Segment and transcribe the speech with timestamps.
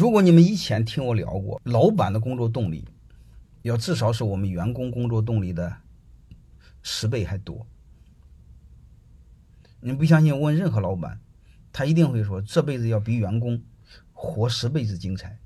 [0.00, 2.88] 如果你们以前听我聊过，老板的工作动力
[3.60, 5.76] 要至少是我们员工工作动力的
[6.80, 7.66] 十倍还多。
[9.80, 10.40] 你不相信？
[10.40, 11.20] 问任何老板，
[11.70, 13.62] 他一定会说这辈子要比员工
[14.14, 15.38] 活十辈子精彩。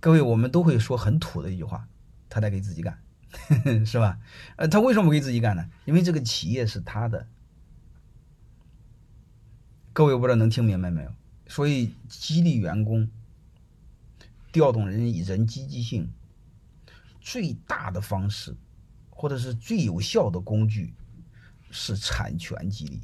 [0.00, 1.86] 各位，我们都会说很土的一句话：
[2.28, 2.98] 他在给自己干，
[3.86, 4.18] 是吧？
[4.56, 5.70] 呃，他为什么不给自己干呢？
[5.84, 7.28] 因为这个企业是他的。
[9.92, 11.14] 各位，不知道能听明白没有？
[11.48, 13.08] 所以，激励员工、
[14.52, 16.08] 调动人人积极性
[17.20, 18.54] 最大的方式，
[19.08, 20.92] 或者是最有效的工具，
[21.70, 23.00] 是产权激励。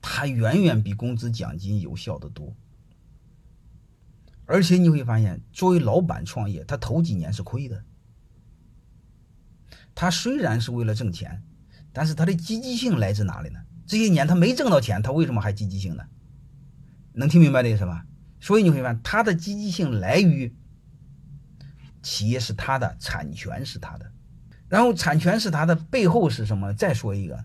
[0.00, 2.54] 它远远比工资奖金有效的多。
[4.44, 7.84] 而且你会发现，作为老板创业，他头几年是亏的。
[9.94, 11.42] 他虽然是为了挣钱，
[11.92, 13.58] 但是他的积极性来自哪里呢？
[13.86, 16.06] 这些年他没挣到钱，他为什么还积极性呢？
[17.18, 18.04] 能听明白这意思吧？
[18.40, 20.54] 所以你会发现，他的积极性来于
[22.02, 24.12] 企业是他的，产权是他的，
[24.68, 26.74] 然后产权是他的背后是什么？
[26.74, 27.42] 再说一个，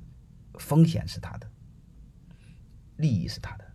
[0.56, 1.50] 风险是他的，
[2.98, 3.66] 利益是他的。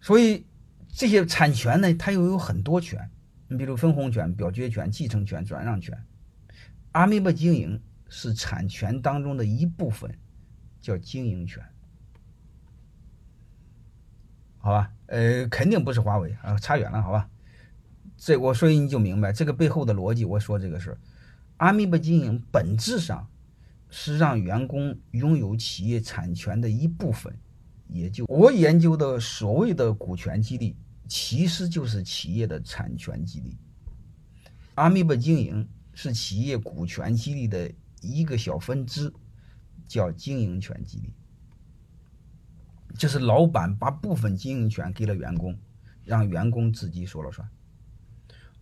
[0.00, 0.44] 所以
[0.88, 3.08] 这些产权呢，它又有很多权，
[3.46, 5.96] 你比如分红权、表决权、继承权、转让权。
[6.92, 10.12] 阿米巴经营是产权当中的一部分，
[10.80, 11.62] 叫经营权。
[14.68, 17.26] 好吧，呃，肯定不是华为啊，差远了，好吧。
[18.18, 20.26] 这我所以你就明白这个背后的逻辑。
[20.26, 20.94] 我说这个事
[21.56, 23.26] 阿米巴经营本质上
[23.88, 27.34] 是让员工拥有企业产权的一部分，
[27.86, 30.76] 也就我研究的所谓的股权激励，
[31.08, 33.56] 其实就是企业的产权激励。
[34.74, 37.72] 阿米巴经营是企业股权激励的
[38.02, 39.10] 一个小分支，
[39.86, 41.10] 叫经营权激励。
[42.96, 45.58] 就是老板把部分经营权给了员工，
[46.04, 47.48] 让员工自己说了算。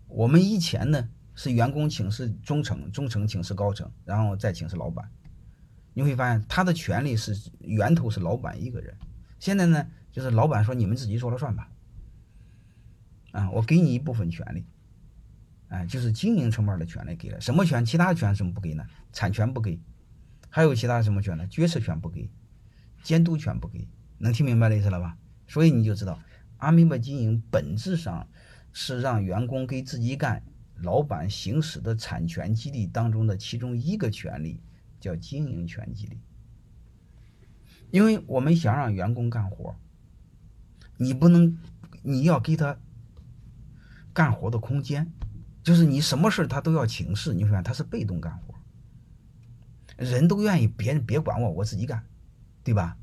[0.08, 5.10] 我们以前呢是员工请示中层，中层请示高层，然后再请示老板。
[5.94, 8.96] 你会发现他的权利是源头是老板一个人。
[9.38, 11.68] 现在呢就是老板说你们自己说了算吧。
[13.32, 14.64] 啊，我给你一部分权利，
[15.68, 17.40] 哎，就是经营层面的权利给了。
[17.40, 17.84] 什么权？
[17.84, 18.86] 其他权什么不给呢？
[19.12, 19.78] 产权不给，
[20.48, 21.46] 还有其他什么权呢？
[21.48, 22.30] 决策权不给，
[23.02, 23.86] 监督权不给。
[24.18, 25.16] 能听明白的意思了吧？
[25.46, 26.18] 所以你就知道，
[26.56, 28.26] 阿米巴经营本质上
[28.72, 30.42] 是让员工给自己干，
[30.80, 34.60] 老板行使的产权激励当中的其中一个权利，
[34.98, 36.18] 叫经营权激励。
[37.90, 39.76] 因为我们想让员工干活，
[40.96, 41.56] 你不能，
[42.02, 42.76] 你要给他
[44.12, 45.12] 干活的空间，
[45.62, 48.54] 就是你什么事他都要请示，你发现他是被动干活，
[49.96, 52.02] 人都愿意别人别管我，我自己干，
[52.64, 52.96] 对吧？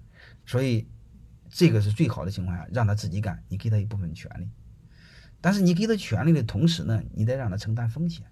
[0.46, 0.88] 所以。
[1.56, 4.50] 这个是最好的情况下，让他自己干，你给他一部分权利，
[5.40, 8.26] 但是你给他权利的同时呢，你得让他承担风险。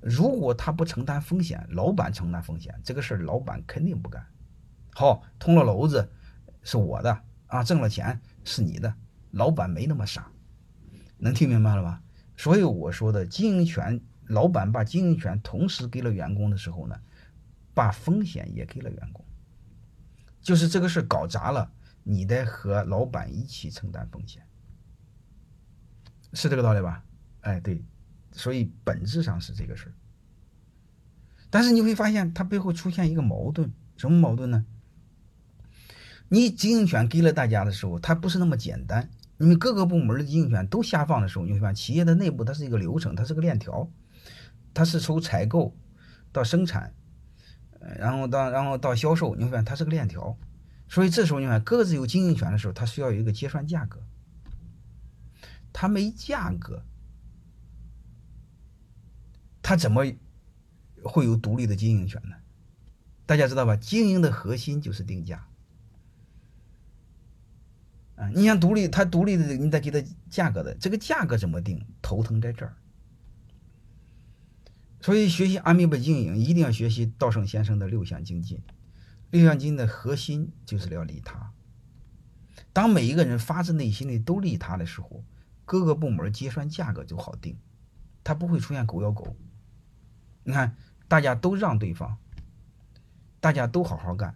[0.00, 4.26] 如果他不承担风险，老板承担风险，这个事儿老板肯定不干。
[4.94, 6.10] 好，通了娄子
[6.64, 8.92] 是我的啊，挣了钱是你的，
[9.30, 10.28] 老板没那么傻，
[11.18, 12.02] 能听明白了吧？
[12.36, 16.98] 所以我说的经营权，老板把经营权同时给了员工的时候呢，
[17.74, 19.24] 把风险也给了员工，
[20.42, 21.70] 就是这个事搞砸了。
[22.10, 24.42] 你得和老板一起承担风险，
[26.32, 27.04] 是这个道理吧？
[27.42, 27.84] 哎，对，
[28.32, 29.92] 所以本质上是这个事儿。
[31.50, 34.64] 但是你会发现，它背后出现一个矛盾，什么矛盾呢？
[36.30, 39.10] 你经营权给了大家的时候，它不是那么简单。
[39.36, 43.86] 因为各个部门的经营权都下放的时候，你会发现企业的内部它是一个流程，它是个链条，
[44.72, 45.76] 它是从采购
[46.32, 46.94] 到生产，
[47.98, 50.34] 然后到然后到销售，你会发现它是个链条。
[50.88, 54.02] 所以这时候你看，各自有经营权的时候，他需要有一个结算价格。
[55.72, 56.82] 他没价格，
[59.62, 60.04] 他怎么
[61.04, 62.36] 会有独立的经营权呢？
[63.26, 63.76] 大家知道吧？
[63.76, 65.46] 经营的核心就是定价。
[68.16, 71.84] 啊，你想独立，他独立的，你得给他价格的，这个价格怎么定？
[72.00, 72.74] 头疼在这儿。
[75.00, 78.60] 所以学习阿米巴经营，一定要学习稻盛先生的六项精进。
[79.30, 81.52] 六项金的核心就是要利他。
[82.72, 85.24] 当每一个人发自内心的都利他的时候，
[85.64, 87.56] 各个部门结算价格就好定，
[88.24, 89.36] 它不会出现狗咬狗。
[90.44, 90.76] 你看，
[91.08, 92.16] 大家都让对方，
[93.40, 94.34] 大家都好好干，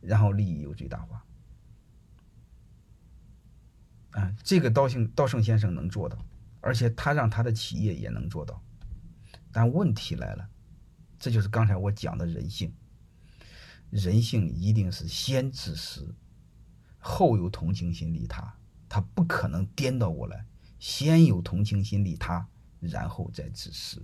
[0.00, 1.24] 然后利益又最大化。
[4.12, 6.18] 啊，这个道兴道盛先生能做到，
[6.60, 8.60] 而且他让他的企业也能做到。
[9.52, 10.48] 但问题来了，
[11.18, 12.72] 这就是刚才我讲的人性。
[13.94, 16.12] 人性一定是先自私，
[16.98, 18.52] 后有同情心利他，
[18.88, 20.44] 他不可能颠倒过来，
[20.80, 22.44] 先有同情心利他，
[22.80, 24.02] 然后再自私。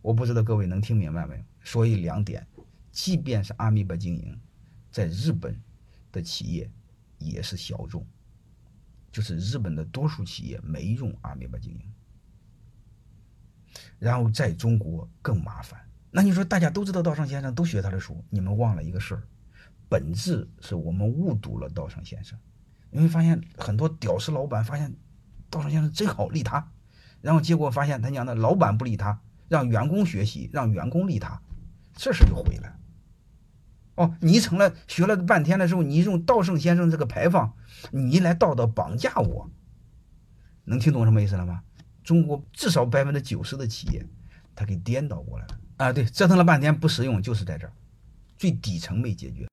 [0.00, 1.44] 我不知道各位能听明白没有？
[1.64, 2.46] 所以两点，
[2.92, 4.40] 即便是阿米巴经营，
[4.92, 5.60] 在日本
[6.12, 6.70] 的企业
[7.18, 8.06] 也是小众，
[9.10, 11.92] 就是日本的多数企业没用阿米巴经营。
[13.98, 15.89] 然后在中国更麻烦。
[16.10, 19.22] 那你说大家都知道道上先生，都学他的书，你们忘了一个事儿，
[19.88, 22.38] 本质是我们误读了道上先生。
[22.90, 24.94] 你会发现很多屌丝老板发现
[25.48, 26.72] 道上先生真好利他，
[27.20, 29.20] 然后结果发现他讲的老板不利他。
[29.48, 31.42] 让员工学习，让员工利他，
[31.96, 32.76] 这事就毁了。
[33.96, 37.52] 哦，你成了学了半天的时候，你用道圣先生这个牌坊，
[37.90, 39.50] 你来道德绑架我，
[40.62, 41.64] 能听懂什么意思了吗？
[42.04, 44.06] 中国至少百分之九十的企业，
[44.54, 45.90] 他给颠倒过来了啊！
[45.90, 47.72] 对，折腾了半天不实用，就是在这儿，
[48.36, 49.48] 最底层没解决。